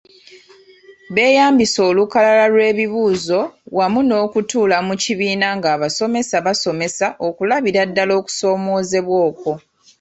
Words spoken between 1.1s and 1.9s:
Beeyambisa